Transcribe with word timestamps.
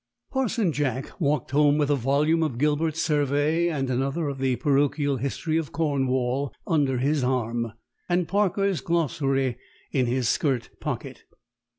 IV. 0.01 0.33
Parson 0.33 0.71
Jack 0.73 1.21
walked 1.21 1.51
home 1.51 1.77
with 1.77 1.91
a 1.91 1.95
volume 1.95 2.41
of 2.41 2.57
Gilbert's 2.57 3.03
Survey 3.03 3.69
and 3.69 3.87
another 3.87 4.29
of 4.29 4.39
the 4.39 4.55
Parochial 4.55 5.17
History 5.17 5.57
of 5.57 5.71
Cornwall 5.71 6.51
under 6.65 6.97
his 6.97 7.23
arm, 7.23 7.73
and 8.09 8.27
Parker's 8.27 8.81
Glossary 8.81 9.59
in 9.91 10.07
his 10.07 10.27
skirt 10.27 10.71
pocket. 10.79 11.25